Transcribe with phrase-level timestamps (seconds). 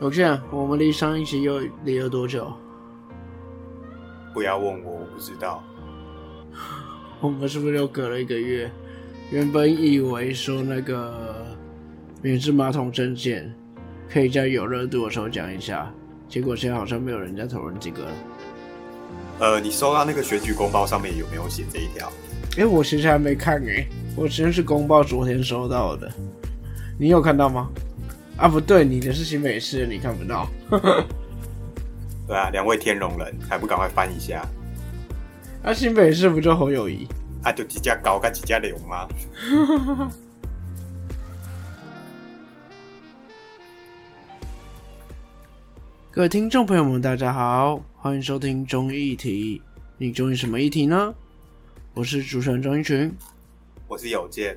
[0.00, 2.52] 有健，我们离上一期又离了多久？
[4.32, 5.60] 不要问我，我不知道。
[7.20, 8.70] 我们是不是又隔了一个月？
[9.32, 11.44] 原本以为说那个
[12.22, 13.52] 免治马桶证件
[14.08, 15.92] 可以在有热度的时候讲一下，
[16.28, 18.10] 结果现在好像没有人在讨论这个了。
[19.40, 22.08] 呃，你收到那个选举公报上面有没有写这一条？
[22.56, 23.84] 哎，我其实还没看哎，
[24.14, 26.08] 我其实是公报昨天收到的，
[26.96, 27.68] 你有看到吗？
[28.38, 30.48] 啊，不对，你的是新北市，你看不到。
[32.24, 34.46] 对啊，两位天龙人还不赶快翻一下？
[35.64, 37.04] 啊，新北市不就侯友谊？
[37.42, 39.08] 啊，就几家高跟几家流吗？
[46.12, 49.60] 各位听众朋友们，大家好，欢迎收听中议题。
[49.96, 51.12] 你中意什么议题呢？
[51.92, 53.12] 我是主持人钟一群，
[53.88, 54.56] 我是有健，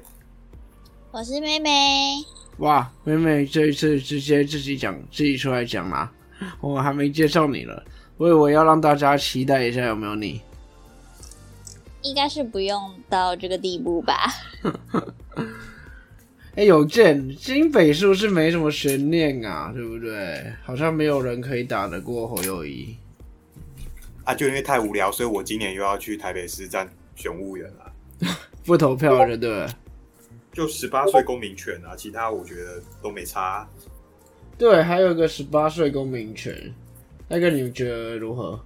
[1.09, 2.23] 我是妹妹。
[2.57, 6.11] 哇，妹妹这一次直接自己讲，自己出来讲啦，
[6.59, 7.83] 我还没介绍你了，
[8.17, 10.39] 我以为要让大家期待一下有没有你，
[12.03, 14.31] 应该是不用到这个地步吧？
[16.55, 19.71] 哎，有见新北是不是没什么悬念啊？
[19.73, 20.53] 对不对？
[20.63, 22.95] 好像没有人可以打得过侯友谊
[24.23, 27.91] 啊，就因为太无聊，所以我今年又要去台北市站选务员了，
[28.65, 29.65] 不投票了，对。
[30.51, 33.67] 就十八岁公民权啊，其他我觉得都没差。
[34.57, 36.53] 对，还有个十八岁公民权，
[37.27, 38.59] 那个你们觉得如何？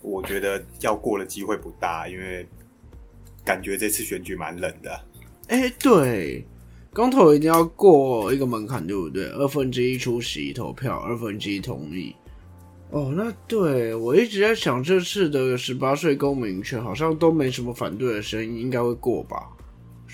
[0.00, 2.46] 我觉得要过的机会不大，因为
[3.44, 5.00] 感觉这次选举蛮冷的。
[5.48, 6.44] 哎，对，
[6.92, 9.26] 公投一定要过一个门槛，对不对？
[9.28, 12.14] 二分之一出席投票，二分之一同意。
[12.90, 19.48] 哦，那对我一直在想，这次的十八岁公民权好像都没什么反对的声音，应该会过吧？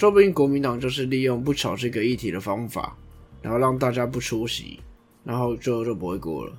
[0.01, 2.97] 说不定国民党就是利用不炒这个议题的方法，
[3.43, 4.81] 然后让大家不出席，
[5.23, 6.57] 然后最后就不会过了。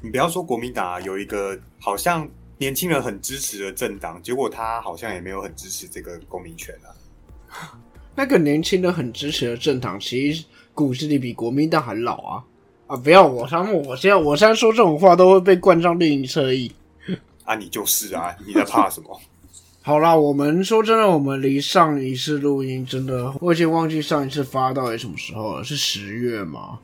[0.00, 2.28] 你不要说国民党啊，有一个好像
[2.58, 6.90] 年轻人很支持的政党，结果他好像也没有很支持这个公民权啊。
[8.16, 10.44] 那个年轻人很支持的政党，其实
[10.74, 12.44] 骨子里比国民党还老啊！
[12.88, 16.72] 啊，不要我他们，我现在我现在说这种话都会被冠上另一侧翼。
[17.44, 19.20] 啊，你就是啊，你在怕什么？
[19.82, 26.78] 好啦，我们说真的，我们离上一次录音真的，我已经忘记上一次发到底什么时候了，是十月吗？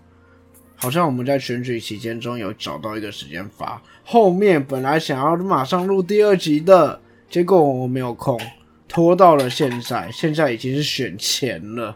[0.76, 6.98] 好像我们在选举期间中有找到一个时间发，后面本来想要马上录第二集的，
[7.28, 8.40] 结果我没有空，
[8.88, 11.94] 拖到了现在，现在已经是选前了。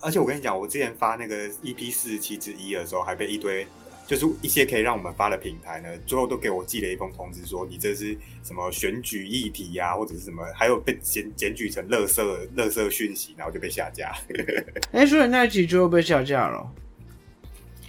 [0.00, 3.66] 而且我跟你讲，我之前发那个 EP 四十七之一的时候，还被一堆。
[4.10, 12.20] 就是一些可以让我们发的平台呢，最后都给我寄了一封通知，说你这是什么选举议题呀，或者是什么，还有被检检举成垃圾
[12.56, 14.12] 垃圾讯息，然后就被下架。
[14.90, 16.68] 哎，所以那一集最后被下架了？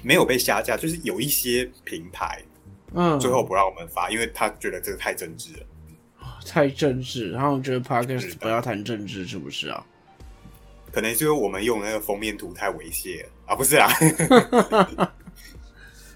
[0.03, 2.39] 没有被下架，就是有一些平台，
[2.93, 5.65] 嗯，最后不让我们发，因为他觉得这个太政治了，
[6.45, 9.83] 太政治，然后觉得 Podcast 不要谈政治，是不是啊？
[10.91, 13.89] 可能就是因为我们用那个封面图太猥亵啊，不是啊。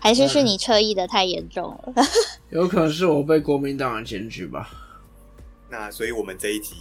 [0.05, 1.93] 还是是你侧翼的太严重了，
[2.51, 4.69] 有可能是我被国民党检举吧。
[5.67, 6.75] 那所以我们这一集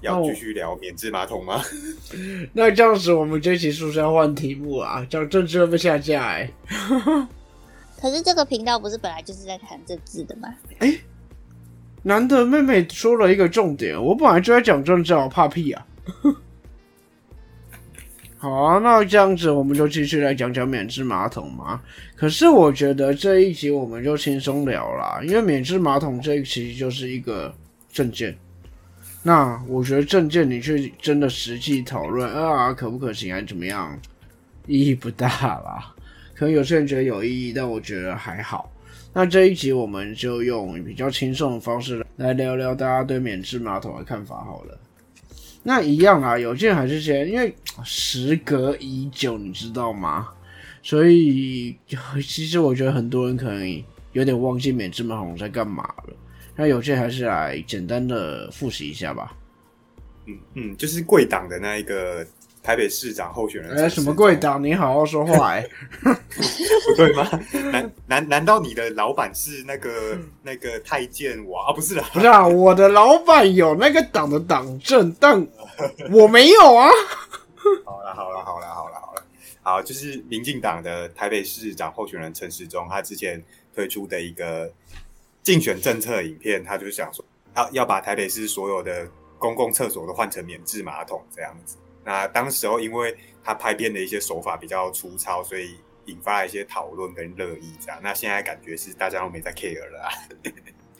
[0.00, 1.62] 要继续聊免治马桶吗？
[2.54, 5.06] 那这样子我们这一集是不是要换题目啊？
[5.10, 6.50] 讲政治会被下架哎。
[8.00, 10.48] 可是这个频道不是本来就是在谈政治的吗？
[10.78, 10.98] 哎，
[12.02, 15.86] 难得妹妹说了一个重点，我本来就在讲政治，我怕屁啊。
[18.44, 21.80] 好啊，那这样子我们就继续来讲讲免治马桶嘛。
[22.14, 27.50] 可是我觉得这一集我们就轻松聊啦，因为免治马桶这一期就是一个
[27.90, 28.36] 证件。
[29.22, 33.98] 那我觉得证件你去真的实际讨论啊，可不可行还怎么样，
[34.66, 35.94] 意义不大啦。
[36.34, 38.70] 可能有些人觉得有意义，但我觉得还好。
[39.14, 44.78] 那这一集我们就用比较轻松的方式来聊聊大家对免治马桶的看法好了。
[45.64, 47.52] 那一样啊，有件还是先，因为
[47.82, 50.28] 时隔已久，你知道吗？
[50.82, 51.74] 所以
[52.22, 56.14] 其实我觉得很多人可能有点忘记免治马桶在干嘛了。
[56.54, 59.34] 那有件还是来简单的复习一下吧。
[60.26, 62.24] 嗯嗯，就是贵党的那一个
[62.64, 63.76] 台北市长候选人。
[63.76, 64.64] 哎，什么贵党？
[64.64, 65.68] 你好好说话哎。
[66.00, 67.28] 不对吗？
[67.70, 71.72] 难难难道你的老板是那个那个太监王啊？
[71.74, 75.46] 不是啊，不是啊，我的老板有那个党的党证，但
[76.10, 76.88] 我没有啊。
[77.84, 79.22] 好了好了好了好了好了，
[79.62, 83.42] 好，就是民进党的台北市长候选人陈时中，他之前
[83.74, 84.72] 推出的一个
[85.42, 87.22] 竞选政策影片，他就是想说，
[87.54, 89.06] 要要把台北市所有的
[89.38, 91.76] 公共厕所都换成免治马桶这样子。
[92.04, 95.70] 那当时候因为他拍片的一些手法比较粗糙，所以。
[96.06, 97.98] 引发了一些讨论跟热议，这样。
[98.02, 100.12] 那现在感觉是大家都没在 care 了啊。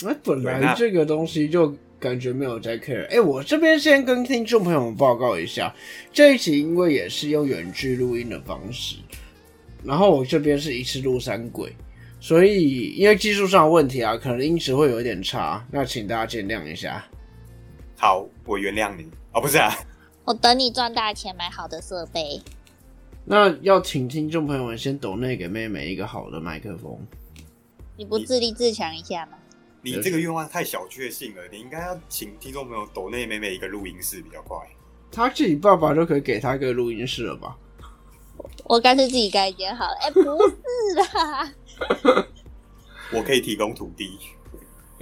[0.08, 3.06] 哎，本来这个东西就感觉没有在 care。
[3.10, 5.70] 哎，我这边先跟听众朋友们报告一下，
[6.10, 8.96] 这一集因为也是用远距录音的方式，
[9.82, 11.70] 然后我这边是一次录三轨，
[12.18, 17.04] 所以因为技术上的问题啊，可能音质会有一点差，那请大家见谅一下。
[17.98, 19.06] 好，我原谅你。
[19.32, 19.70] 哦，不是啊，
[20.25, 22.41] 我等你赚大钱买好的设备。
[23.25, 26.99] 那要请听众朋友们先抖内给妹妹一个好的麦克风。
[27.97, 29.38] 你不自立自强一下吗？
[29.82, 34.56] 你这个愿望太小确幸了，你应该要请听众朋友抖内妹妹一个录音室比较快。
[35.12, 37.56] 他自己爸爸都可以给他一个录音室了吧？
[38.65, 39.94] 我干脆自己盖一间好了。
[40.00, 40.26] 哎、不是
[40.97, 41.53] 啦，
[43.12, 44.19] 我可以提供土地，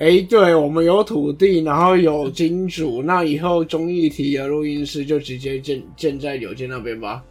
[0.03, 7.23] 哎、对，我们有土地，然后有金主，那以后综艺体的录音室就直接建建在柳建那边吧。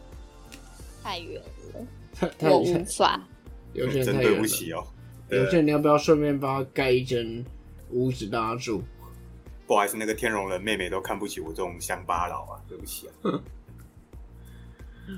[1.03, 1.41] 太远
[1.73, 3.21] 了，太太我无法。
[3.73, 4.39] 柳建太远了。
[4.39, 4.81] 不起哦。
[5.27, 7.43] 柳，建，你要不要顺便帮他盖一间
[7.89, 8.81] 屋子让他住？
[9.67, 13.23] 不好意思，那个天龙人妹妹都看不起我这种乡巴佬啊，对不起啊。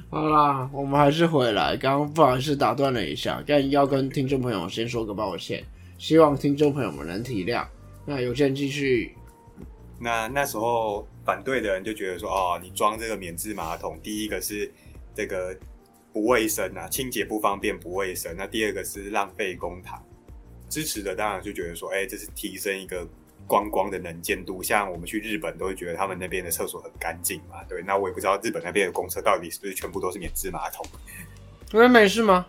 [0.09, 1.77] 好啦，我们还是回来。
[1.77, 5.63] 刚刚不好意思打断了一下，但要跟听众朋友先说个抱歉，
[6.03, 7.65] 希望听众朋友们能体谅。
[8.05, 9.15] 那有件继续，
[9.97, 14.69] 那那时候反对的人就觉得说，哦，你装这个免治马桶，第一个是
[15.15, 15.57] 这个
[16.11, 18.35] 不卫生啊，清洁不方便不卫生。
[18.35, 19.97] 那第二个是浪费公帑。
[20.67, 23.07] 支持的当然就觉得说，哎、这是提升一个
[23.47, 24.61] 观光的能见度。
[24.61, 27.81] 像我们去日本都会觉得他们那边的厕所很干净嘛，对。
[27.81, 30.85] 那我也不知道日本那边的公厕到底是不是全部都是免治马桶。
[31.71, 32.45] 因为没事吗？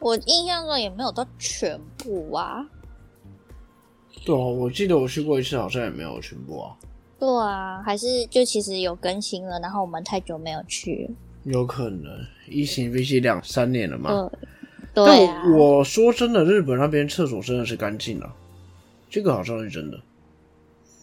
[0.00, 2.68] 我印象中也没有到全部啊。
[4.24, 6.76] 对啊，我记得我去过一次，好像也没有全部啊。
[7.18, 11.10] 对啊，还是就其实有更新了，然后我们太久没有去。
[11.44, 12.10] 有可能，
[12.48, 14.10] 疫情毕竟两三年了嘛。
[14.94, 18.34] 对，对啊但，我说真的，日本那边厕所真的是干净啊，
[19.08, 20.00] 这个好像是真的。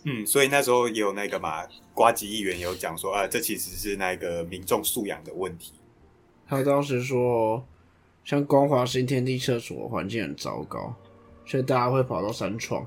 [0.04, 1.64] 嗯，所以那时候也有那个嘛，
[1.94, 5.74] 瓜吉议员有讲说，啊，这其实是那个民众素养的问题。
[6.48, 7.66] 他当时说，
[8.26, 10.94] 像光华新天地厕所环境很糟糕，
[11.46, 12.86] 所以大家会跑到三创。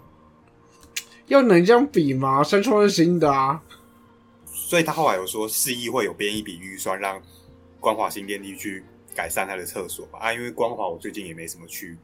[1.29, 2.43] 要能这样比吗？
[2.43, 3.63] 三创是新的啊。
[4.47, 7.23] 所以他后来有说，市议会有编一笔预算，让
[7.79, 8.83] 光华新天地去
[9.15, 10.19] 改善他的厕所吧。
[10.19, 11.97] 啊，因为光华我最近也没什么去，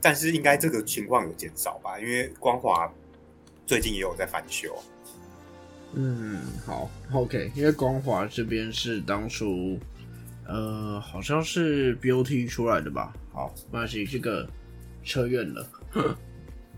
[0.00, 2.90] 但是应该这个情况有减少吧，因为光华
[3.66, 4.72] 最近也有在翻修。
[5.94, 9.78] 嗯，好，OK，因为光华这边是当初，
[10.48, 13.12] 呃，好像是 BOT 出来的吧？
[13.32, 14.48] 好，没关系，这个
[15.04, 15.66] 扯远了。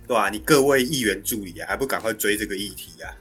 [0.06, 3.14] 对啊，你各位议员助理啊，还不赶快追这个议题啊？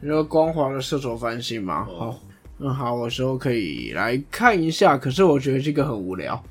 [0.00, 1.86] 你说光华的射手翻新吗？
[1.88, 2.20] 哦好，
[2.58, 4.98] 嗯，好，我之后可以来看一下。
[4.98, 6.42] 可是我觉得这个很无聊。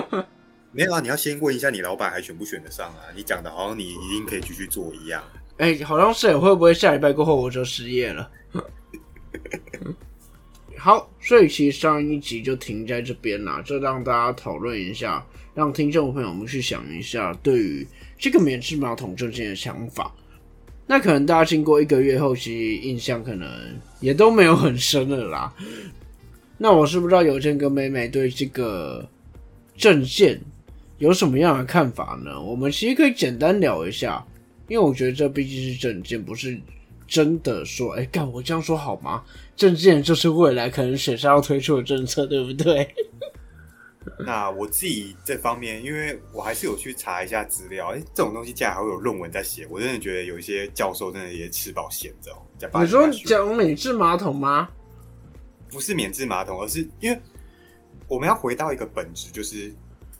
[0.70, 3.00] 没有啊，你要先问一下你老板还选不选得上啊？
[3.16, 5.24] 你讲的好像你一定可以继续做一样。
[5.56, 8.30] 哎、好像是，会不会下礼拜过后我就失业了？
[10.78, 17.86] 好，所以其实上一集就停在这边啦，就让大家讨论一下，让听众朋友们去想一下对于
[18.16, 20.14] 这个免治马桶证件的想法。
[20.86, 23.50] 那可能大家经过一个月后，其实印象可能
[24.00, 25.52] 也都没有很深了啦。
[26.56, 29.06] 那我是不知道有健跟美美对这个
[29.76, 30.40] 证件
[30.98, 32.40] 有什么样的看法呢？
[32.40, 34.24] 我们其实可以简单聊一下，
[34.68, 36.58] 因为我觉得这毕竟是证件，不是
[37.08, 39.24] 真的说，哎、干我这样说好吗？
[39.56, 42.94] 证件就是未来可能选上要推出的政策，对不对？
[44.24, 52.38] 那我自己这方面，因为我还是有去查一下资料，哎、这种东西竟然还会有论文在写，我真的觉得有一些教授真的也吃饱闲着哦。
[52.80, 54.68] 你说讲免治马桶吗？
[55.70, 57.20] 不是免治马桶，而是因为
[58.06, 59.74] 我们要回到一个本质，就是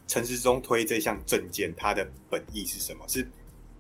[0.07, 3.04] 陈时中推这项证件，它的本意是什么？
[3.09, 3.26] 是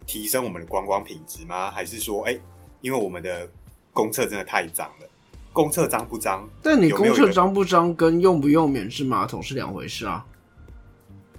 [0.06, 1.70] 提升我们的观光品质吗？
[1.70, 2.38] 还是说，哎、
[2.80, 3.48] 因为我们的
[3.92, 5.08] 公厕真的太脏了，
[5.52, 6.48] 公厕脏不脏？
[6.62, 10.24] 但你公厕脏不脏跟用不用免治马桶是两回事啊。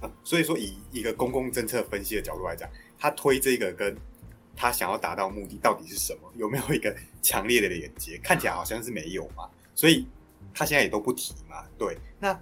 [0.00, 2.68] 啊所以说，以一个公共政策分析的角度来讲，
[2.98, 3.96] 他推这个跟
[4.56, 6.30] 他想要达到目的到底是什么？
[6.36, 8.18] 有没有一个强烈的连接？
[8.22, 10.06] 看起来好像是没有嘛，所以
[10.54, 11.64] 他现在也都不提嘛。
[11.78, 12.32] 对，那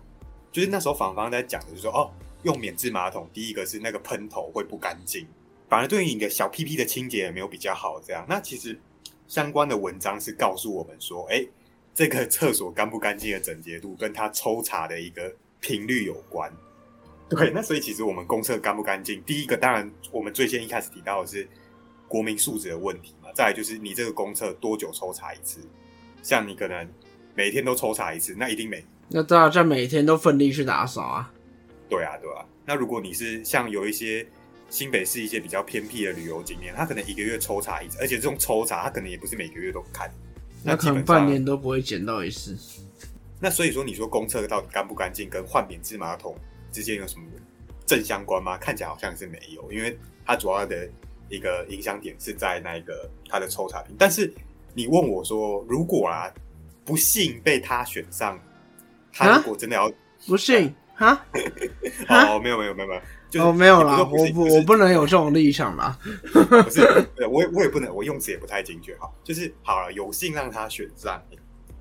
[0.51, 2.11] 就是那时候访方在讲的就是说，哦，
[2.43, 5.27] 用免治马桶，第一个是那个喷头会不干净，
[5.69, 8.01] 反而对于你的小屁屁的清洁也没有比较好。
[8.01, 8.79] 这样，那其实
[9.29, 11.47] 相关的文章是告诉我们说，哎，
[11.95, 16.51] 这个厕所干不干净的整洁度跟它抽查的一个频率有关。
[17.29, 21.47] 对，那所以其实我们公厕干不干净，第一个当然我们最先一开始提到的是
[22.09, 25.61] 国民素质的问题嘛，再来就是你这个公厕多久抽查一次？
[26.23, 26.89] 像你可能
[27.35, 31.31] 每天都抽查一次，那一定每那大家每天都奋力去打扫啊。
[31.89, 32.47] 对啊，对啊。
[32.65, 34.27] 那如果你是像有一些
[34.71, 40.11] 新北市一些比较偏僻的旅游景点，他可能一个月抽查一次，而且这种抽查他可能也不是每个月都看，
[40.63, 42.57] 那可能半年都不会捡到一次。
[43.41, 46.37] 那所以说，你说公厕到底干不干净，跟换免治马桶
[46.73, 47.25] 之间有什么
[47.87, 48.59] 正相关吗？
[48.59, 49.97] 看起来好像是没有，因为
[50.27, 50.89] 它主要的
[51.29, 54.33] 一个影响点是在那个它的抽查但是
[54.75, 56.29] 你问我说，如果啊
[56.85, 58.39] 不幸被他选上，
[59.13, 59.93] 他如果真的要
[60.27, 61.25] 不幸哈？
[62.09, 63.01] 哦，没有没有没有没有，
[63.35, 65.99] 哦没有啦，我不我不能有这种立场啦。
[66.33, 66.83] 不是，
[67.29, 69.11] 我我也不能，我用词也不太精确哈。
[69.23, 71.23] 就是好了，有幸让他选上。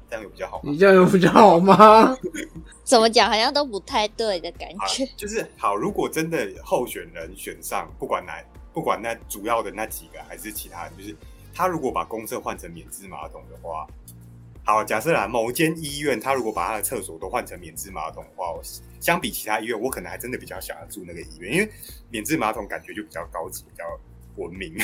[0.09, 0.71] 这样有比较好吗？
[0.71, 2.17] 你这样有比较好吗？
[2.85, 5.05] 怎么讲，好像都不太对的感觉。
[5.17, 8.41] 就是好，如果真的候选人选上，不管哪，
[8.73, 11.13] 不管那主要的那几个，还是其他人，就是
[11.53, 13.85] 他如果把公厕换成免治马桶的话，
[14.67, 18.61] 好，假设啦，某间医院他如果把他的厕所都换成免治马桶的话，我
[18.99, 21.71] 相比其他医院，我可能还真的比较想要住那个医院，因为
[22.09, 23.85] 免治马桶感觉就比较高级，比较
[24.35, 24.75] 文明，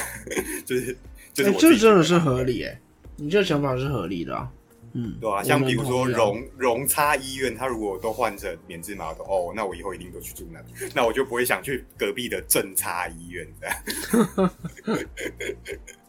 [0.66, 0.98] 就 是
[1.34, 1.52] 就是。
[1.52, 2.80] 这真的是合理哎，
[3.18, 4.50] 你这想法是合理的。
[4.94, 10.64] 嗯，对啊，像比如说荣荣差医院，他如果都换成免治马桶，哦，那我以后一定都去住那，
[10.96, 14.50] 那我就不会想去隔壁的正差医院这样。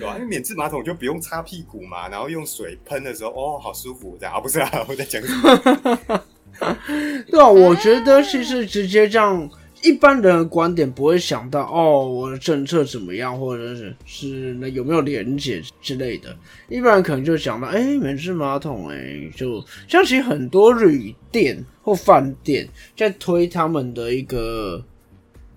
[0.00, 0.14] 对吧？
[0.16, 4.40] 因为免治马桶就不用擦屁股嘛，然后用水喷的时候，哦，好舒服这样啊！
[4.40, 6.22] 不是啊， 我在讲什么？
[7.30, 9.48] 对啊，我觉得其实直接这样。
[9.82, 16.36] 一般人的观点不会想到哦，我的政策怎么样，或者是是那有没有廉洁之类的。
[16.68, 24.84] 一般人可能就想到，哎，免治马桶，哎，就像其实很多旅店或饭店在推他们的一个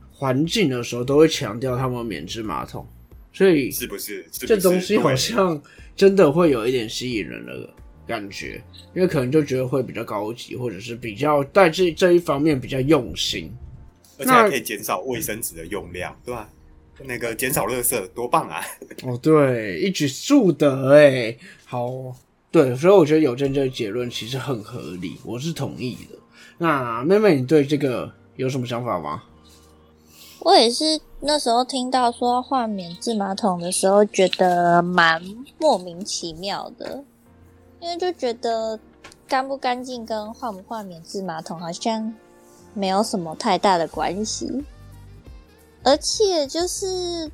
[0.10, 2.88] 环境的时候，都会强调他们免治马桶。
[3.34, 5.62] 所以是不是这东西好像
[5.96, 7.70] 真的会有一点吸引人的
[8.08, 8.62] 感觉？
[8.96, 13.52] 因为可能就觉得会比较高级，或者是比较在这这一方面比较用心。
[14.20, 16.48] 而且还可以减少卫生纸的用量，对吧？
[17.04, 18.62] 那个减少垃圾多棒啊！
[19.02, 21.36] 哦，对，一举数得哎，
[21.66, 21.90] 好，
[22.52, 26.16] 对，所以我觉得有这个结论其实很合理，我是同意的。
[26.60, 29.24] 那妹妹，你对这个有什么想法吗？
[30.44, 35.22] 我也是那时候听到说换免治马桶的时候，觉得蛮
[35.58, 37.04] 莫名其妙的，
[37.80, 38.80] 因为就觉得
[39.28, 42.14] 干不干净跟换不换免治马桶好像。
[42.76, 44.50] 没有什么太大的关系，
[45.84, 47.32] 而且就是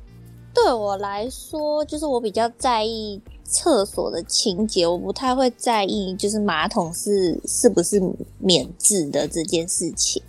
[0.52, 7.98] 对我来说，就是我比较在意厕所的清洁，我不太会在意就是马桶是是不是
[8.36, 10.22] 免治的这件事情。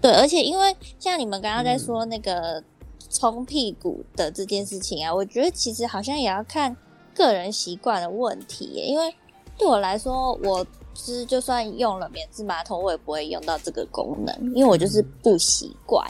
[0.00, 2.62] 对，而且因为像你们刚刚在说那个
[3.10, 6.76] 冲屁股的这件事情啊，我觉得其实好像也要看
[7.14, 9.14] 个人习惯的问题，因为
[9.56, 10.66] 对我来说，我。
[11.00, 16.04] 是，就算用了免治马桶，我也不会用到这个功能，因为我就是不习惯。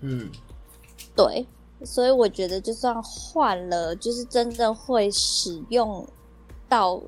[0.00, 0.30] 嗯，
[1.14, 1.46] 对，
[1.84, 6.08] 所以我觉得就算换了，就是真正会使用
[6.66, 6.98] 到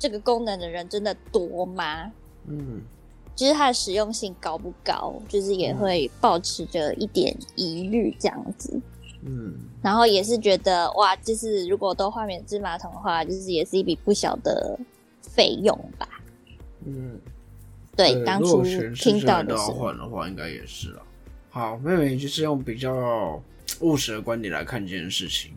[0.00, 2.10] 这个功能的人，真的多吗？
[2.48, 2.82] 嗯，
[3.40, 8.80] 就是它的实用性高不高，就是也会保持着一点疑虑这样子。
[9.22, 14.78] 嗯，然后也是觉得哇，就是如果都换免治马桶的话，就是也是一笔不小的。
[15.22, 16.08] 费用吧，
[16.84, 17.16] 嗯，
[17.94, 18.62] 对，当初
[18.96, 21.02] 听到的时换的话，应该也是了。
[21.50, 23.40] 好，妹妹就是用比较
[23.78, 25.52] 务实的观点来看这件事情。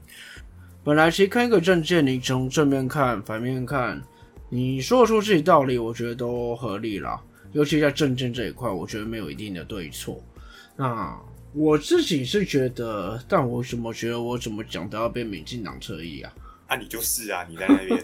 [0.83, 3.99] 本来其实看一个证件，你从正面看、反面看，
[4.49, 7.19] 你说得出自己道理，我觉得都合理啦。
[7.53, 10.21] 尤其在证件这一块，我觉得没有一定的对错。
[10.75, 11.17] 那
[11.53, 16.33] 我自己是觉得，但我怎么觉得我怎么讲都要被民进党车衣啊？
[16.67, 18.03] 那你就是啊，你在那边，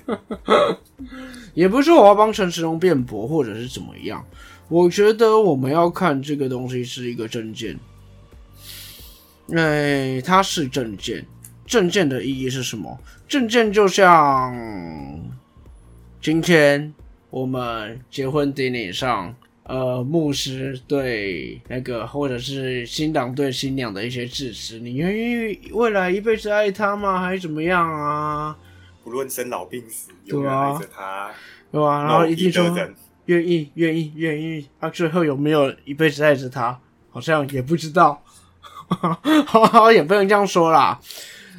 [1.56, 4.24] 也不是说我要帮陈时中辩驳，或者是怎么样。
[4.68, 7.76] 我觉得我们要看这个东西是一个证件，
[9.56, 11.26] 哎，它是证件，
[11.66, 12.96] 证件的意义是什么？
[13.28, 14.54] 证件就像
[16.22, 16.94] 今天
[17.30, 19.36] 我们结婚典礼上。
[19.64, 27.22] 呃，牧师对那个，或者是新郎对新娘的一些致辞，你愿意未来一辈子爱他吗？
[27.22, 28.58] 还是怎么样啊？
[29.04, 31.32] 不论生老病死，永远爱着他，
[31.72, 32.04] 对吧？
[32.04, 32.76] 然后一定说
[33.26, 34.68] 愿意，愿意，愿意。
[34.82, 36.80] 他最后有没有一辈子爱着他？
[37.12, 38.24] 好像也不知道，
[39.46, 41.00] 好好也不能这样说啦。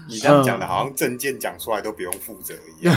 [0.09, 2.97] 你这样讲的，好像证件讲出来都不用负责一样。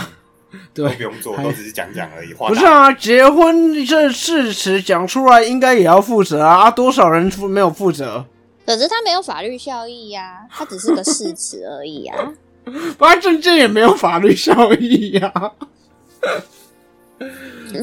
[0.73, 2.33] 对，不用做，都只是讲讲而已。
[2.33, 6.65] 不是啊，结婚这事实讲出来，应该也要负责啊！
[6.65, 8.25] 啊，多少人负没有负责？
[8.65, 12.31] 可是他没有法律效益呀，他只是个誓词而已啊。
[12.97, 15.31] 发证件也没有法律效益呀。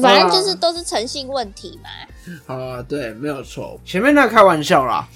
[0.01, 2.55] 反正就是都是诚信问题嘛。
[2.55, 3.79] 啊，对，没有错。
[3.85, 5.07] 前面那开玩笑啦，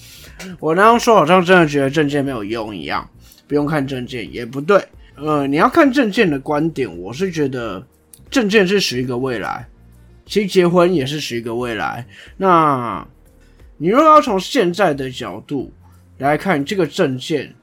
[0.59, 3.07] 我那样说好像真的觉得证件没有用一样，
[3.47, 4.85] 不用看证件也不对。
[5.17, 7.85] 呃，你要看证件的观点，我是觉得
[8.29, 9.67] 证件是属于一个未来，
[10.25, 12.05] 其实结婚也是属于一个未来。
[12.37, 13.07] 那
[13.77, 15.71] 你如果要从现在的角度
[16.17, 17.53] 来看这个证件，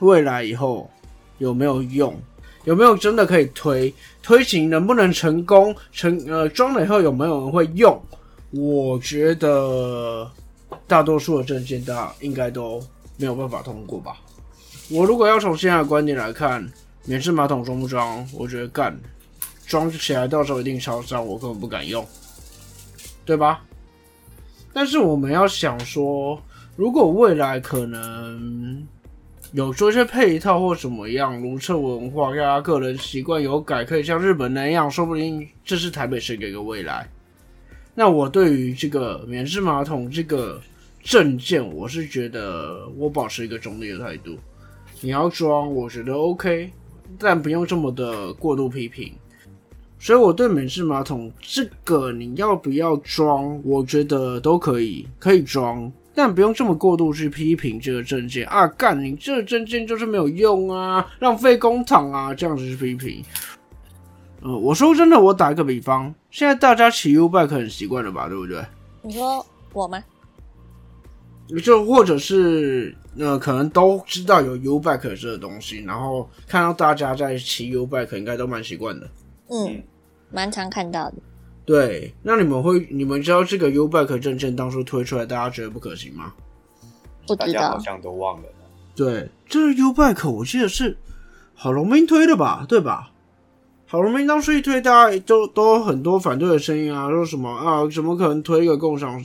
[0.00, 0.90] 未来以后
[1.38, 2.14] 有没有用？
[2.64, 4.68] 有没有真的可以推推行？
[4.68, 5.74] 能不能成功？
[5.92, 7.98] 成呃装了以后有没有人会用？
[8.50, 10.30] 我觉得
[10.86, 12.82] 大多数的证件大应该都
[13.16, 14.16] 没有办法通过吧。
[14.90, 16.68] 我如果要从现在的观点来看，
[17.04, 18.26] 免治马桶装不装？
[18.34, 18.98] 我觉得干
[19.66, 22.06] 装起来到时候一定超脏，我根本不敢用，
[23.24, 23.62] 对吧？
[24.72, 26.40] 但是我们要想说，
[26.76, 28.86] 如果未来可能。
[29.52, 37.10] 有做一些配套或怎么样，如厕文化，大家个人习惯有改，可以像日本那样，说不定这是台北市的一个未来。
[37.92, 40.60] 那我对于这个免治马桶这个
[41.02, 44.38] 证件，我是觉得我保持一个中立的态度。
[45.00, 46.70] 你要装，我觉得 OK，
[47.18, 49.12] 但不用这么的过度批评。
[49.98, 55.90] 所以我对美式马桶这个你要不要装，我觉得都可以，可以装。
[56.12, 58.66] 但不用这么过度去批评这个证件啊！
[58.66, 63.22] 干，你这个证件就是没有用啊，浪费公帑啊，这样子去批评。
[64.42, 68.62] 呃，我说真的，我打一个比方，现在大家骑 U bike 很习惯了吧，对不对？
[69.02, 70.02] 你说我吗？
[71.62, 79.10] 就或者是呃，可能都知道有 U bike 这个东西，然后看到大家在骑 U bike，应该都蛮习惯的。
[79.48, 79.82] 嗯，
[80.30, 81.16] 蛮常看到的。
[81.66, 86.32] 对，那你们会你们知道这个 U Bike 证件当初推出来，大家觉得不可行吗？
[87.26, 88.48] 不知道，好像都忘了。
[88.96, 90.96] 对，这个 U Bike 我记得是
[91.54, 92.64] 郝龙斌推的吧？
[92.68, 93.12] 对吧？
[93.86, 99.22] 郝龙斌当初一推，大家都都有很多反对的声音啊，说什么啊，怎么可能推一个共享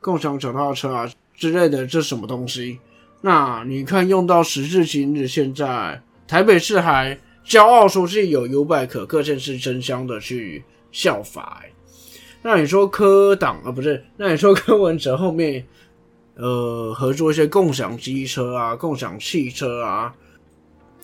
[0.00, 1.86] 共享脚踏车啊之类的？
[1.86, 2.78] 这什么东西？
[3.20, 11.62] 那你看用到时至今日，现在台北市还骄傲说是有 U Bike，各县市争相的去效法。
[12.42, 14.04] 那你说科党啊，不是？
[14.16, 15.64] 那你说柯文哲后面，
[16.34, 20.14] 呃，合作一些共享机车啊、共享汽车啊？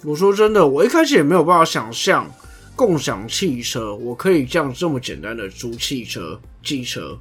[0.04, 2.30] 我说真的，我一开始也没有办法想象
[2.76, 7.18] 共享汽车，我可以这样这么简单的租汽车、机车。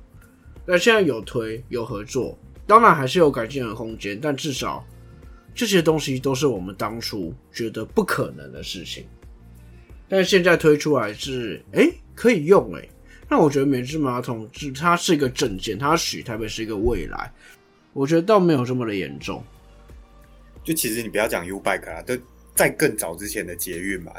[0.66, 4.86] 那现在有推有合作，当然还是有改进的空间，但至少
[5.54, 9.06] 这些东西都是我们当初觉得不可能的事情，
[10.08, 12.90] 但现在推出来是，哎，可以用，哎。
[13.30, 17.32] 那我觉得免治马桶是它是一个证件，它许台北是一个未来，
[17.94, 19.44] 我觉得倒没有这么的严重。
[20.64, 22.16] 就其实你不要讲 U bike 啊，都
[22.54, 24.12] 在更早之前的捷运嘛。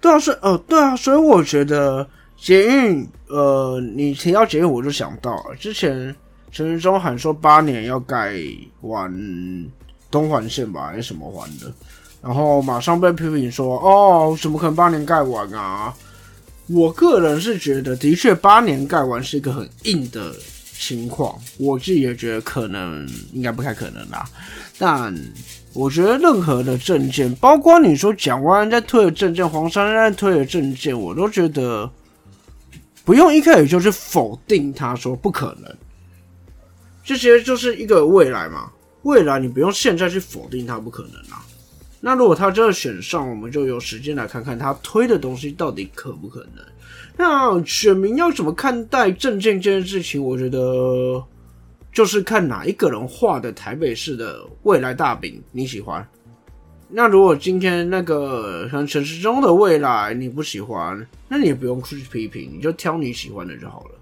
[0.00, 6.14] 对啊，是呃，对啊，所以我觉得捷运，呃，你提到捷运，我就想到了之前
[6.50, 8.34] 陈时中喊说八年要盖
[8.80, 9.12] 完
[10.10, 11.72] 东环线吧，还是什么环的，
[12.22, 15.94] 然后马上被批评说，哦，怎么可能八年盖完啊？
[16.66, 20.34] 我个人是觉得，的确八年盖完是一个很硬的
[20.78, 24.28] 情况，我自己也觉得可能应该不太可能啦。
[24.78, 25.14] 但
[25.72, 31.90] 我觉得任何的证件，包括你说蒋万安在推的证件，黄珊珊推的证件，我都觉得
[33.04, 35.74] 不用一开始就去否定他说不可能，
[37.08, 38.70] 这些就是一个未来嘛，
[39.04, 41.42] 未来你不用现在去否定它不可能啊。
[42.02, 46.62] 那如果他真的选上，我们就有时间来看看他推的东西到底可不可能。
[47.16, 50.22] 那选民要怎么看待证件这件事情？
[50.22, 51.24] 我觉得
[51.90, 56.06] 就是看哪一个人画的台北市的未来大饼你喜欢。
[56.90, 63.97] 那如果今天那个像陈市中的未来你不喜欢，那你也不用去批评，你就挑你喜欢的就好了。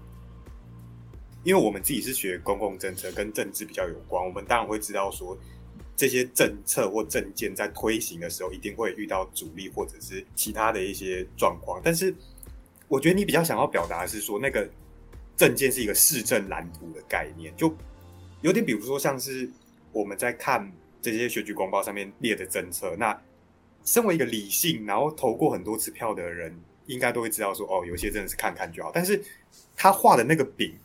[1.47, 5.37] 因为我们自己是学公共政策，跟政治比较有关，我们当然会知道说。
[5.95, 11.81] 这些政策或政见在推行的时候，一定会遇到阻力或者是其他的一些状况。
[11.83, 12.13] 但是，
[12.87, 14.69] 我觉得你比较想要表达的是说，那个
[15.35, 17.75] 政见是一个市政蓝图的概念，就
[18.41, 19.49] 有点比如说像是
[19.91, 22.95] 我们在看这些选举公报上面列的政策。
[22.95, 23.19] 那
[23.83, 26.55] 身为一个理性，然后投过很多次票的人，
[26.85, 28.91] 应该都会知道说，哦，有些真的是看看就好。
[28.93, 29.19] 但是
[29.75, 30.77] 他画的那个饼。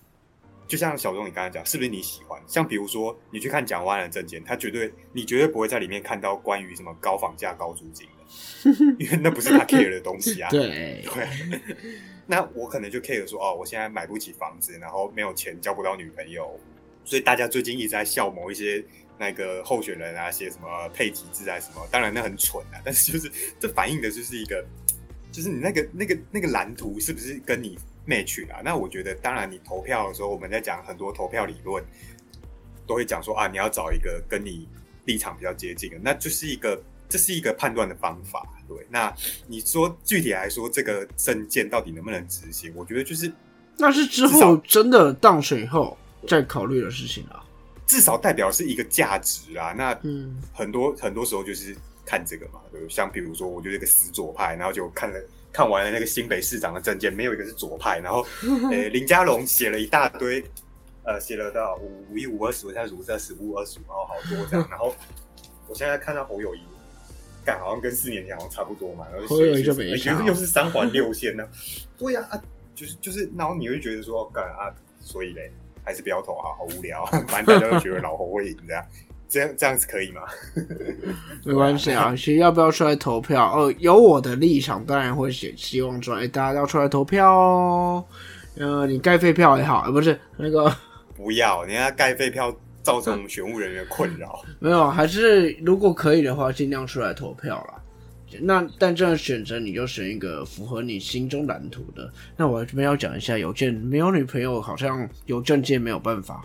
[0.68, 2.40] 就像小钟你刚才讲，是不是你喜欢？
[2.46, 10.48] 像比如说，你去看蒋万安的证件，他绝对你绝对不会在里面看到关于什么高房价、高租金的，因为那不是他 care 的东西啊。
[10.52, 11.60] 对对。
[12.26, 16.58] 那我可能就 care 说，哦，我现在买不起房子，然后没有钱交不到女朋友，
[17.04, 18.82] 所以大家最近一直在笑某一些
[19.18, 24.64] 那个候选人啊，写什么配体制啊什么，当然那很蠢啊，但是就是这反映的就是一个，
[25.32, 28.60] 就是你那个那个那个蓝图是不是跟你 match 啦。
[28.64, 31.82] 那我觉得，当然你投票的时候，我们在讲很多投票理论，
[32.86, 34.68] 都会讲说啊，你要找一个跟你
[35.04, 38.46] 立场比较接近的，那就是一个这是一个判断的方法。
[38.68, 39.14] 对，那
[39.46, 42.72] 你说具体来说，这个证件到底能不能执行？
[42.74, 43.32] 我觉得就是
[43.76, 47.44] 那是之后真的当选后再考虑的事情啊。
[47.84, 49.74] 至少代表是一个价值啊。
[49.76, 52.88] 那嗯，很多很多时候就是看这个嘛，对不对？
[52.88, 55.20] 像比如说，我就是一个死左派，然后就看了
[55.52, 57.98] 看完了那个新北市长的证件，没有一个是左派。
[57.98, 58.26] 然后，
[58.72, 60.42] 呃，林佳龙写了一大堆，
[61.04, 64.66] 呃，写了到五五一五二十五现在五二十五二十五，然后好多这样。
[64.70, 64.94] 然后
[65.68, 66.62] 我现在看到侯友谊，
[67.44, 69.06] 干好像跟四年前好像差不多嘛。
[69.12, 71.46] 然后侯友谊就没觉差得又是三环六线呢。
[71.98, 72.42] 对呀、啊，
[72.74, 75.52] 就是就是，然后你会觉得说，干啊，所以嘞，
[75.84, 78.84] 还是不要投啊，好无聊，反正大家都觉得老侯会赢这样。
[79.32, 80.20] 这样这样子可以吗？
[81.42, 83.50] 没关系啊，其实要不要出来投票？
[83.56, 88.04] 呃，有我的立场，当然会写，希望说，哎、大家要出来投票哦。
[88.56, 90.70] 呃，你盖废票也好，呃，不是那个
[91.16, 94.44] 不要，人家盖废票造成选务人员困扰。
[94.60, 97.80] 没有，还是如果可以的话，尽量出来投票啦。
[98.40, 102.10] 那但这样选择，你就选一个符合你心中蓝图的。
[102.36, 106.42] 那我这边要讲一下，邮件没有女朋友，好像邮政界没有办法。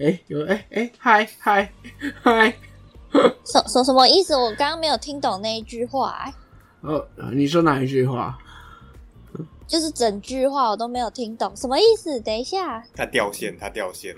[0.00, 1.72] 哎、有哎哎嗨嗨
[2.22, 2.54] 嗨，
[3.44, 4.34] 什什什么意思？
[4.34, 6.32] 我刚刚没有听懂那一句话、哎
[6.80, 8.38] 呃，你说哪一句话？
[9.66, 12.18] 就是整句话我都没有听懂，什么意思？
[12.22, 14.12] 等一下，他掉线，他掉线。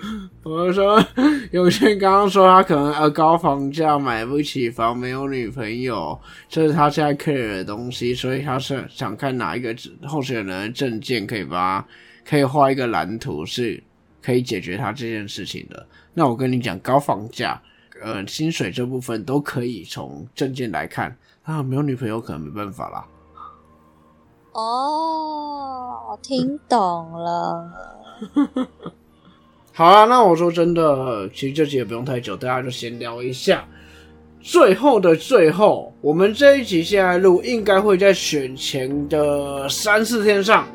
[0.44, 1.04] 我是说，
[1.50, 6.18] 有些人刚刚说他可能呃高房价买不起房，没有女朋友，
[6.48, 9.74] 这是他现在 care 的东西，所以他是想看哪一个
[10.06, 11.86] 候选人的证件可以帮他
[12.24, 13.82] 可以画一个蓝图，是
[14.22, 15.86] 可以解决他这件事情的。
[16.14, 17.60] 那我跟你讲，高房价、
[18.02, 21.16] 呃薪水这部分都可以从证件来看。
[21.42, 23.04] 啊，没有女朋友可能没办法啦。
[24.52, 27.72] 哦，听懂了。
[29.74, 33.66] 好啊，那我说真的，其实这集也不用太久，大家就闲聊一下。
[34.40, 40.66] 最后的最后，我们这一集现在录，应该会在选前的三四天上。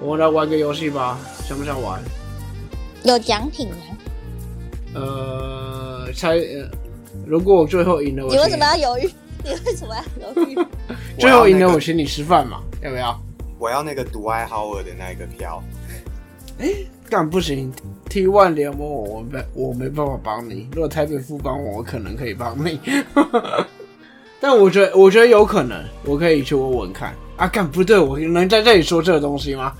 [0.00, 2.00] 我们来玩个游戏吧，想不想玩？
[3.04, 3.76] 有奖品吗？
[4.94, 6.68] 呃，猜，呃，
[7.26, 9.10] 如果我最后赢了，我 你为什么要犹豫？
[9.44, 10.02] 你为什么要
[10.34, 10.58] 犹豫？
[11.18, 12.60] 最后赢了，我请你吃饭嘛？
[12.82, 13.18] 要不要？
[13.58, 15.62] 我要那个独爱好尔的那一个票。
[17.08, 17.72] 干不行
[18.08, 20.68] ，T One 联盟我我没我没办法帮你。
[20.72, 22.78] 如果台北副帮我，我可能可以帮你。
[24.40, 27.14] 但我觉得我觉得有可能，我可以去问问看。
[27.36, 29.74] 啊，干不对，我能在这里说这个东西吗？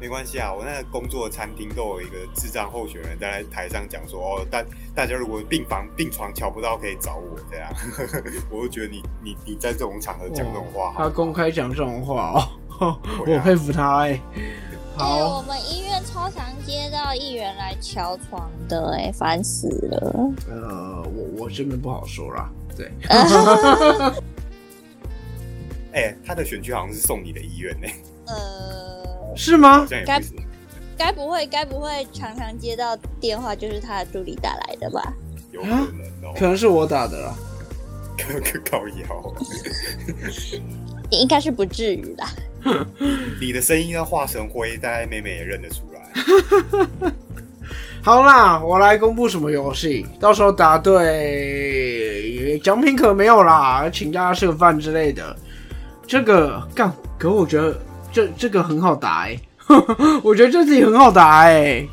[0.00, 7.68] 没关系啊，我那个工作的餐厅都有一个智障候选人在台上讲说，哦，大大家如果病房病床瞧不到，可以找我这样。
[8.50, 12.32] 我就觉得你你你在这种场合讲这种话，他公开讲这种话
[12.78, 14.20] 哦，啊我佩服他哎、
[14.98, 20.32] 哎、我好，们医院超常接到议员来敲床的、哎，烦死了。
[20.48, 22.50] 呃，我我这边不好说啦。
[22.76, 22.92] 对，
[25.92, 27.88] 哎、他的选区好像是送你的医院呢、
[28.26, 29.07] 呃，
[29.38, 30.20] 是吗该？
[30.98, 35.14] 该不会该不会常常接到电话就是他的助理打来的吧？
[35.52, 35.78] 有可能
[36.24, 37.32] 哦、可能是我打的啦。
[38.18, 39.34] 可可靠腰，
[41.10, 42.28] 应该是不至于啦。
[43.40, 47.12] 你的声音要化成灰，大概妹妹也认得出来。
[48.02, 55.36] 好啦，我来公布什么游戏，到时候答对，奖品可没有啦，请大家吃个饭之类的。
[56.08, 57.80] 这个干，可我觉得
[58.18, 59.38] 这这个很好答哎、
[60.24, 61.86] 我觉得这题很好答哎、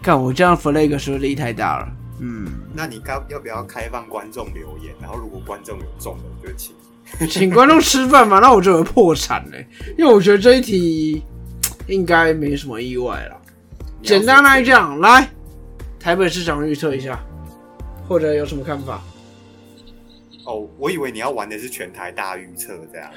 [0.00, 1.88] 看，我这样 flag 是不是力太大了？
[2.20, 4.94] 嗯，那你该要不要开放观众留言？
[5.00, 6.72] 然后如果观众有中的，我就请。
[7.28, 9.66] 请观众吃饭嘛，那我就会破产嘞、
[9.98, 11.20] 因为我觉得这一题
[11.88, 13.36] 应该没什么意外了。
[14.00, 15.28] 简单来讲，来
[15.98, 17.18] 台北市长预测一下，
[18.06, 19.02] 或者有什么看法？
[20.46, 23.10] 哦，我以为你要玩的是全台大预测这样。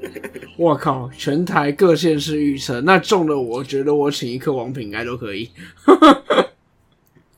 [0.58, 5.50] 我靠，全台各县市预测，那中了，我觉得我请一颗王品应该都可以。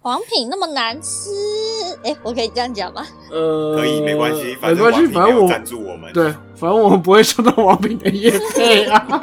[0.02, 1.30] 王品那么难吃，
[2.02, 3.04] 哎、我可以这样讲吗？
[3.30, 6.12] 呃，可以，没关系，没反正关系，反正我赞助我们。
[6.12, 9.22] 对，反正我们不会收到王品的业配啊。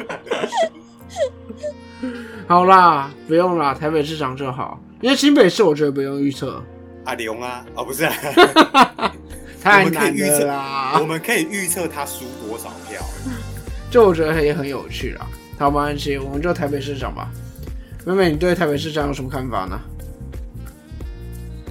[2.46, 6.62] 好啦，不用啦，台北市长就好，因为新北市我觉得不用预测，
[7.04, 8.12] 阿龙啊，哦不是、啊，
[9.66, 11.04] 太我们可以难了预测啦我。
[11.04, 13.02] 们可以预测他输多少票。
[13.90, 15.26] 就我觉得也很有趣啊。
[15.58, 17.28] 好，没关系，我们就台北市长吧。
[18.04, 19.80] 妹妹，你对台北市长有什么看法呢？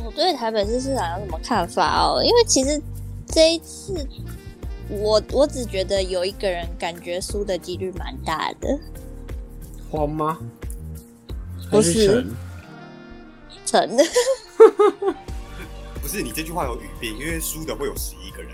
[0.04, 2.22] 我对台北市市长有什么看法哦？
[2.22, 2.82] 因为其实
[3.28, 4.06] 这一次
[4.90, 8.78] 我我只觉得有一个人感觉输的几率蛮大的，
[9.90, 10.38] 黄吗？
[11.72, 12.26] 不是
[13.50, 14.04] 还陈真的。
[16.06, 18.52] 不是你这句话有语病，因为输的会有十一个人。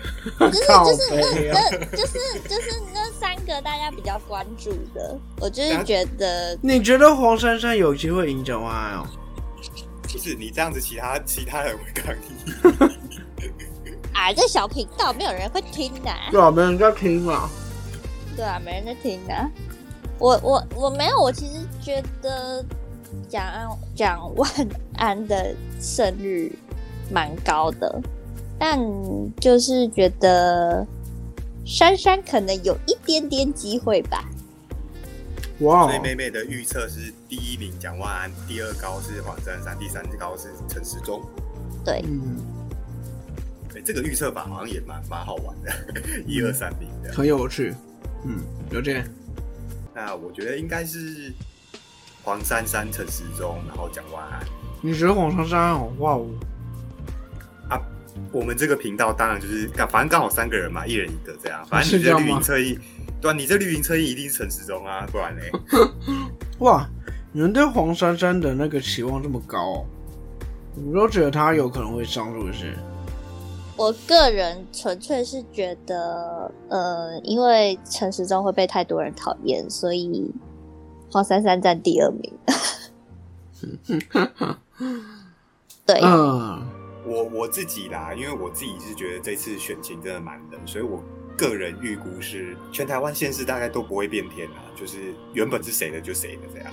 [0.40, 1.50] 就是就是！
[1.52, 9.06] 那那就是就是那三个大家比较关注的，我就是觉得你觉得黄珊珊有机会赢蒋万安哦？
[10.04, 12.96] 不是你这样子，其他其他人会抗议。
[14.14, 17.50] 啊，这小频道没有人会听的、对啊，没人在听嘛。
[18.34, 19.50] 对啊，没人在听的、
[20.18, 22.64] 我我我没有，我其实觉得
[23.28, 24.50] 蒋安蒋万
[24.96, 26.58] 安的胜率
[27.12, 28.00] 蛮高的，
[28.58, 28.78] 但
[29.36, 30.86] 就是觉得
[31.64, 34.24] 珊珊可能有一点点机会吧。
[35.60, 41.22] 哇所以妹妹的预测是第一名蒋万安，第二高是黄珊珊，第三高是陈时中。
[41.84, 42.38] 对，嗯，
[43.74, 45.70] 哎、这个预测法好像也蛮蛮好玩的，
[46.26, 47.12] 一二三名的。
[47.12, 47.74] 很有趣。
[48.24, 49.04] 嗯，有这样。
[49.94, 51.30] 那我觉得应该是
[52.22, 54.40] 黄珊珊、陈时中，然后蒋万安。
[54.80, 56.26] 你觉得黄珊珊好哇哦？
[58.16, 61.64] 啊，我们这个频道当然就是刚，反正刚好三个人嘛，一人一个这样。
[61.68, 62.78] 反正你这绿营侧翼，
[63.20, 65.50] 对啊，你这绿营侧翼一定是陈时中啊，不然嘞，
[66.60, 66.88] 哇，
[67.32, 69.86] 你们对黄珊珊的那个期望这么高哦？
[70.86, 72.76] 我都觉得她有可能会上，是不是？
[73.76, 80.30] 我个人纯粹是觉得，呃，因为陈时中会被太多人讨厌，所以
[81.10, 82.32] 黄珊珊占第二名。
[85.86, 86.62] 对，嗯，
[87.10, 91.02] 我我自己啦，因为我自己是觉得这次选情真的蛮冷，所以我
[91.36, 96.72] 个人预估是全台湾县市大概都不会变天啦，就是原本是谁的就谁的这样。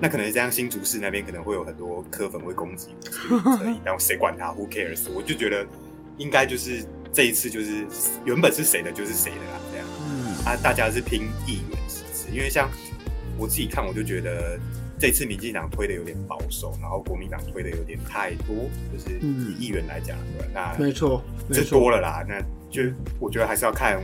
[0.00, 2.88] 那可能这样新竹市那边可能会有很多科粉会攻击
[3.84, 5.10] 然后谁管他？Who cares？
[5.12, 5.66] 我就觉得
[6.16, 7.84] 应该就是这一次就是
[8.24, 9.86] 原本是谁的就是谁的啦，这样。
[10.00, 12.66] 嗯，啊，大家是拼议员席次，因为像
[13.36, 14.58] 我自己看，我就觉得
[15.00, 18.54] 这次民进党推的有点保守，然后国民党推的有点太多，
[18.92, 20.14] 就是嗯以议员来讲？
[20.52, 21.64] 那没错，没这。
[21.64, 22.38] 多了啦，那
[22.70, 22.82] 就
[23.18, 23.98] 我觉得还是要看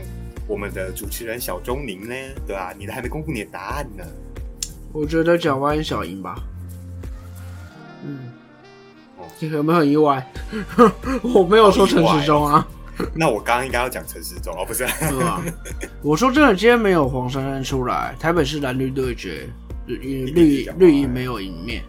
[0.47, 2.15] 我们的主持人小钟宁呢，
[2.47, 4.03] 对吧、你的还没公布你的答案呢，
[4.91, 6.35] 我觉得蒋万小赢吧。
[8.03, 8.31] 嗯
[9.17, 10.27] 哦，这个有没有很意外？
[11.21, 12.67] 我没有说陈时中啊，
[13.13, 14.83] 那我刚刚应该要讲陈时中哦，不是？
[15.09, 15.43] 对吧？
[16.01, 19.47] 我说真的，今天没有黄珊珊出来，台北市蓝绿对决，
[19.87, 20.25] 绿
[20.77, 21.83] 绿营没有赢面。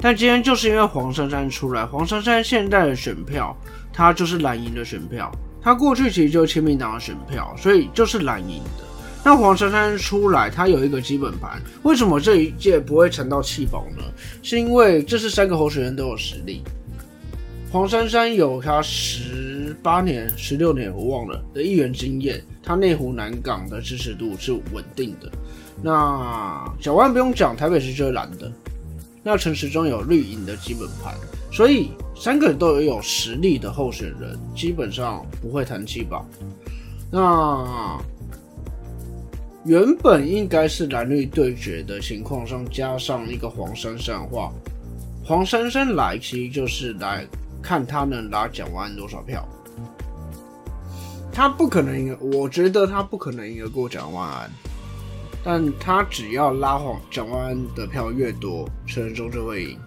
[0.00, 3.54] 但今天就是因为黄珊珊出来，黄珊珊现在的选票，
[3.92, 8.84] 她就是蓝营的选票，她过去其实就是亲民党的选票，所以就是蓝营的。
[9.22, 14.02] 那黄珊珊出来，她有一个基本盘，为什么这一届不会沉到弃保呢？
[14.42, 16.62] 是因为这是三个候选人都有实力。
[17.70, 25.30] 黄珊珊有她十八年、十六年我忘了的议员经验，她内湖南港的支持度是稳定的。
[25.82, 28.50] 那小万不用讲，台北市就是蓝的。
[29.22, 31.14] 那陈时中有绿营的基本盘，
[31.52, 36.24] 所以三个人都有有实力的候选人，基本上不会谈弃保。
[37.10, 37.98] 那
[39.64, 44.50] 原本应该是蓝绿对决的情况上，加上一个黄珊珊的话，
[45.22, 47.26] 黄珊珊来其实就是来
[47.60, 49.46] 看他能拿蒋万安多少票。
[51.30, 54.50] 他不可能赢，我觉得他不可能赢得过蒋万安，
[55.42, 59.78] 但他只要拉黄蒋万安的票越多，陈仁忠就会赢。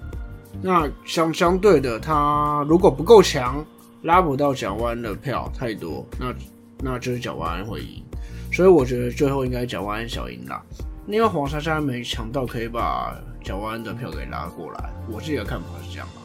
[0.62, 3.66] 那相相对的，他如果不够强，
[4.02, 6.34] 拉不到蒋万安的票太多，那
[6.80, 8.04] 那就是蒋万安会赢。
[8.52, 10.62] 所以我觉得最后应该蒋万安小赢啦，
[11.08, 14.94] 因为黄珊珊没强到可以把蒋万安的票给拉过来。
[15.10, 16.22] 我自己的看法是这样吧。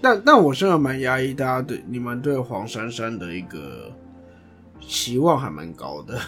[0.00, 3.90] 但但我真的蛮压抑大家对你们对黄珊珊的一个
[4.80, 6.20] 期望还蛮高的。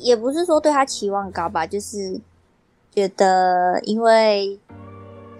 [0.00, 2.20] 也不是说对他期望高吧，就是
[2.94, 4.58] 觉得因为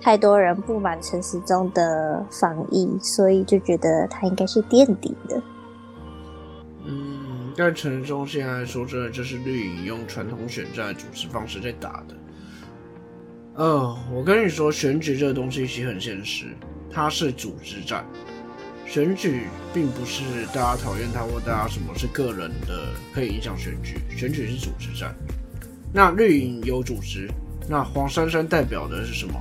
[0.00, 5.42] 太多人不满陈时中的防疫，所以就觉得他应该是垫底的。
[6.84, 12.14] 嗯，但陈时中现在说真的，就是绿营用传统选战的主持方式在打的。
[13.54, 16.46] 呃，我跟你说，选举这个东西其实很现实，
[16.90, 18.06] 它是组织战。
[18.88, 19.42] 选举
[19.74, 25.14] 并不是大家讨厌他或大家什么是个人的可以影响选举，选举是组织战。
[25.92, 27.30] 那绿营有组织，
[27.68, 29.34] 那黄珊珊代表的是什么？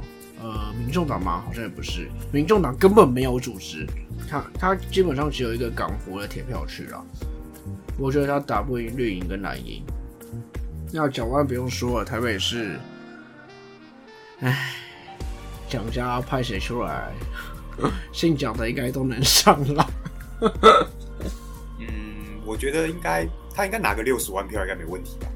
[0.44, 1.42] 呃，民众党吗？
[1.46, 3.88] 好像也不是，民众党根本没有组织，
[4.30, 7.04] 他他基本上只有一个港服的铁票区了。
[7.98, 9.82] 我觉得他打不赢绿营跟蓝营。
[10.92, 12.78] 那蒋万不用说了，台北市，
[14.42, 14.74] 唉，
[15.68, 17.12] 蒋家派谁出来，
[18.12, 19.90] 姓蒋的应该都能上了。
[21.80, 21.88] 嗯，
[22.46, 25.28] 我觉得应该他应该拿个六十万票应该没问题吧？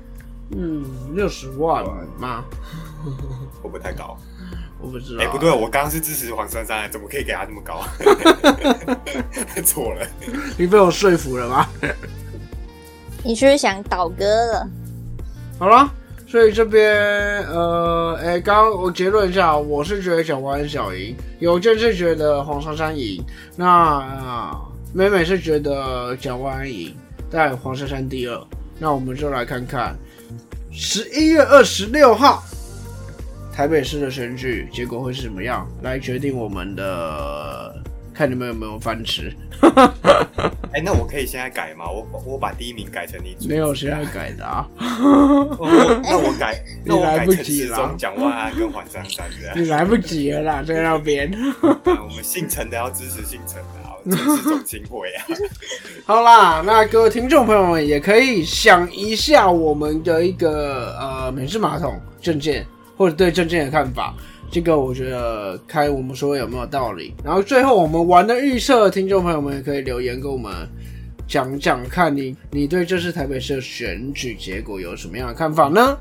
[0.53, 0.83] 嗯，
[1.15, 1.83] 六十万
[2.19, 2.43] 吗？
[3.61, 4.17] 会不会太高？
[4.79, 5.23] 我不知道。
[5.23, 7.83] 哎、不对，我刚刚是支持黄珊珊，怎么可以给他这么高？
[9.63, 10.07] 错了，
[10.57, 11.67] 你被我说服了吗？
[13.23, 14.67] 你是不是想倒戈了？
[15.59, 15.93] 好了，
[16.31, 23.21] 所以这边呃，哎、刚刚我结论一下，我是觉得蒋万安小赢，有健是觉得黄珊珊赢，
[23.57, 26.95] 那、呃、美美是觉得蒋万安赢，
[27.29, 28.41] 但黄珊珊第二。
[28.79, 29.93] 那我们就来看看
[30.71, 32.41] 十一月二十六号
[33.51, 37.75] 台北市的选举结果会是什么样，来决定我们的
[38.21, 39.35] 看你们有没有饭吃。
[40.73, 41.89] 哎、那我可以现在改吗？
[41.89, 49.57] 我我把第一名改成你主没有现在改的啊，我那我改， 那我你来不改陈及啦世忠、蒋万安跟黄珊珊这样。
[49.59, 51.33] 你来不及了啦，在那边。
[51.33, 55.25] 啊我们姓陈的要支持姓陈的啊，陈世忠亲会啊。
[56.05, 62.63] 好啦，那各位听众朋友们也可以想一下我们的一个呃美式马桶证件，
[62.95, 64.13] 或者对证件的看法。
[64.51, 67.13] 这个我觉得看我们说有没有道理。
[67.23, 70.51] 然后最后我们玩的预测，听众朋友们也可以留言跟我们
[71.25, 75.97] 讲讲，看你你对这次台北市的选举结果有什么样的看法呢？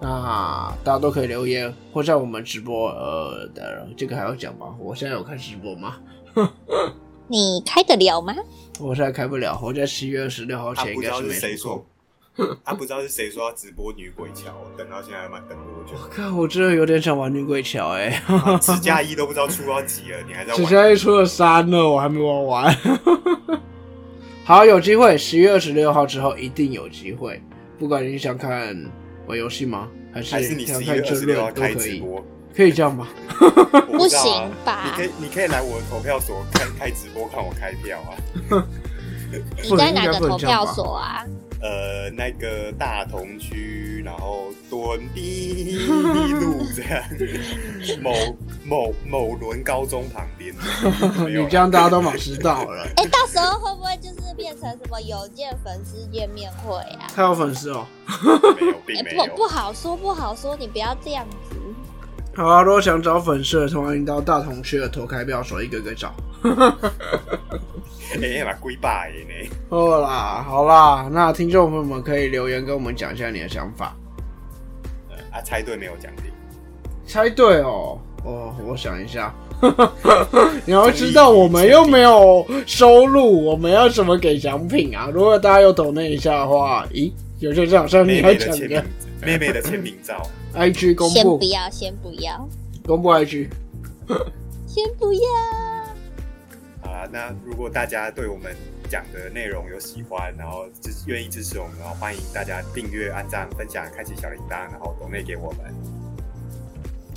[0.00, 4.74] 那大家都可以留言，或在我们直播呃的这个还要讲吗？
[4.80, 5.94] 我现在有开直播吗？
[7.28, 8.34] 你开得了吗？
[8.80, 11.86] 我现在开不了，我在十一月二十六号前应该是没出谁说，
[12.64, 15.92] 他不知道是谁说要直播女鬼桥，等到现在蛮等多久？
[16.02, 18.22] 我靠，我真的有点想玩女鬼桥哎、
[18.62, 20.70] 十加一都不知道出到几了，你还在只玩？
[20.70, 22.78] 现在出了三了，我还没玩完。
[24.44, 27.42] 好，有机会，十月二十六号之后一定有机会。
[27.78, 28.90] 不管你想看
[29.26, 32.26] 玩游戏吗，还是还是你想看争十一月二十六号论都可以，开直播？
[32.56, 33.08] 可以这样吗？
[33.92, 38.16] 我不行吧你可以，你可以来我的投票所看开直播，看我开票啊。
[39.62, 41.24] 你在哪个投票所啊？
[41.62, 47.00] 呃，那个大同区，然后敦地路这样，
[48.02, 48.12] 某
[48.64, 50.52] 某某轮高中旁边。
[51.28, 52.84] 你这样大家都马知道了。
[52.96, 57.06] 哎、到时候会不会就是变成什么有见粉丝见面会啊？
[57.14, 57.86] 他有粉丝哦。
[58.58, 59.26] 没有，哎、并没有。
[59.26, 61.56] 不不好说，不好说，你不要这样子。
[62.34, 66.12] 好啊，如果想找粉丝的，欢迎到大同区的投开票所一个个找。
[68.22, 69.50] 哎，把龟爸耶呢？
[69.70, 73.96] 好啦，好啦，那听众朋友们可以留言跟我们讲一下你的想法。
[75.10, 76.30] 呃啊，猜对没有奖品？
[77.06, 79.34] 猜对哦，哦，我想一下，
[80.66, 85.08] 你要知道我们又没有收入，我们要怎么给奖品啊？
[85.12, 88.84] 如果大家有抖那一下的话，咦，有些好像你妹要讲妹的签名的，
[89.26, 90.22] 妹妹的签名照。
[90.54, 92.48] IG 公布先不要，先不要，
[92.86, 93.48] 公布 IG，
[94.66, 95.20] 先不要。
[97.12, 98.56] 那如果大家对我们
[98.88, 105.74] 讲的内容有喜欢，然后支愿意支持我们，然后欢迎大家订阅、按赞、分享、开启小铃铛，然后抖内给我们。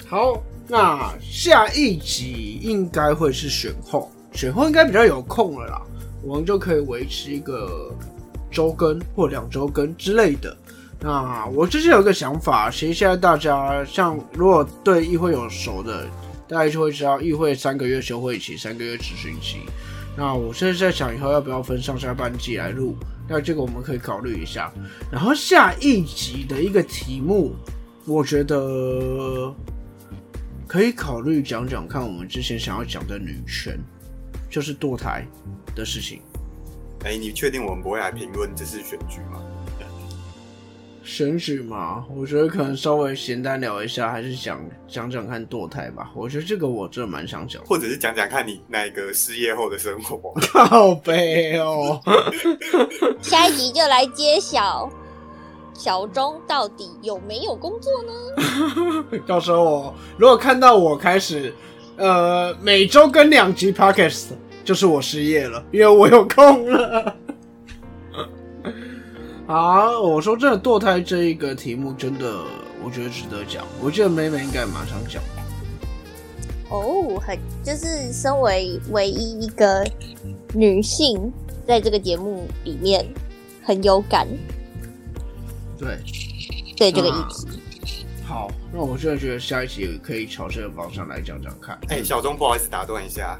[0.06, 5.82] 好，那下一集应该会是选后，选后应该比较有空了啦，
[6.22, 7.90] 我们就可以维持一个
[8.52, 10.56] 周更或两周更之类的。
[11.00, 16.06] 那我之前有一个想法，其实现在大家像如果对议会有熟的，
[16.48, 19.60] 大家就会知道议会三个月休会期，三个月执行期。
[20.18, 22.96] 那我现在在想以后要不要分上下半季来录，
[23.28, 24.72] 那这个我们可以考虑一下。
[25.12, 27.54] 然后下一集的一个题目，
[28.06, 29.54] 我觉得
[30.68, 33.78] 可以考虑讲讲看我们之前想要讲的女权，
[34.50, 35.26] 就是堕胎
[35.76, 36.22] 的事情。
[37.04, 39.44] 哎、你确定我们不会来评论这次选举吗？
[41.06, 46.12] 选举嘛，我觉得可能稍微简单聊一下，还是讲讲讲看堕胎吧。
[46.16, 47.64] 我觉得这个我真的蛮想讲。
[47.64, 50.34] 或者是讲讲看你那个失业后的生活？
[50.52, 52.02] 靠背哦，
[53.22, 54.90] 下一集就来揭晓
[55.74, 59.06] 小钟到底有没有工作呢？
[59.28, 61.54] 到时候我如果看到我开始
[61.98, 64.30] 呃每周跟两集 podcast，
[64.64, 67.16] 就是我失业了，因为我有空了。
[69.48, 72.44] 好，我说真的，堕胎这一个题目真的，
[72.84, 73.64] 我觉得值得讲。
[73.80, 75.22] 我记得妹妹应该马上讲。
[76.70, 79.88] 哦，很就是身为唯一一个
[80.52, 81.32] 女性，
[81.68, 83.06] 在这个节目里面
[83.64, 84.28] 很有感
[85.78, 86.00] 对，
[86.76, 87.60] 对这个议啊题。
[88.26, 91.78] 好，那我真的觉得下一集可以朝这个方向来讲讲看。
[91.90, 93.40] 哎、小钟，不好意思打断一下。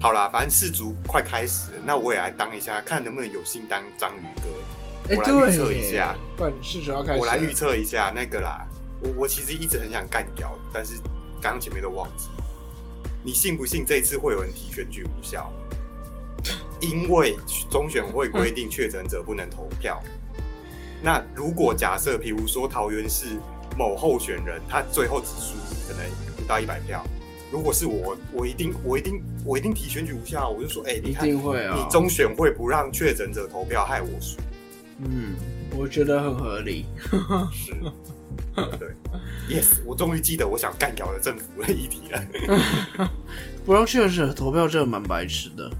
[0.00, 4.44] 好啦，反正四足快开始了，那我也来当一下，看能不能有幸当章鱼哥。
[5.10, 7.20] 哎、我来预测一下，不然是主要开始。
[7.20, 8.66] 我来预测一下那个啦。
[9.02, 10.94] 我我其实一直很想干掉，但是
[11.42, 12.28] 刚刚前面都忘记。
[13.22, 15.52] 你信不信这一次会有人提选举无效？
[16.80, 17.36] 因为
[17.70, 20.02] 中选会规定确诊者不能投票。
[21.02, 23.38] 那如果假设，比如说桃园市
[23.76, 25.54] 某候选人他最后只输
[25.86, 27.04] 可能不到一百票，
[27.52, 31.90] 如果是我，我一定我一定我一定提选举无效，我就说，哎、你一看定会啊你。
[31.90, 34.38] 中选会不让确诊者投票，害我输。
[34.98, 35.34] 嗯，
[35.76, 36.86] 我觉得很合理。
[37.52, 37.74] 是，
[38.54, 38.88] 对
[39.48, 43.08] ，yes，我终于记得我想干掉的政府的议题了。
[43.64, 45.70] 不让确实投票真的蛮白痴的。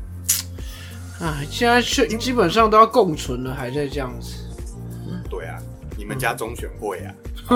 [1.20, 4.34] 唉，现在确基本上都要共存了，还在这样子。
[5.30, 5.58] 对啊，
[5.96, 7.14] 你们家中选会啊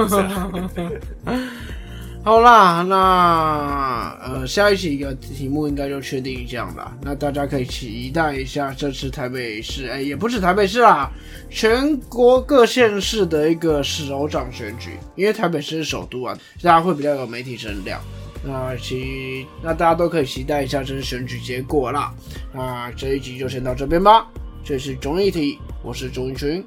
[2.29, 6.95] 好啦，那呃下一期的题目应该就确定这样啦。
[7.01, 11.11] 那大家可以期待一下这次台北市，哎、也不是台北市啦，
[11.49, 17.99] 全国各县市的一个首长选举，因为台北市是首都啊，大家会比较有媒体声量。
[18.45, 22.13] 那期那大家都可以期待一下这次选举结果啦。
[22.53, 24.29] 那这一集就先到这边吧。
[24.63, 26.63] 这是综艺题，我是钟一群，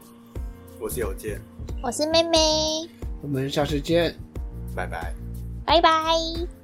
[0.79, 1.39] 我是有健，
[1.83, 2.39] 我是妹妹，
[3.21, 4.15] 我们下次见。
[4.75, 5.13] 拜拜。
[5.65, 6.60] 拜拜。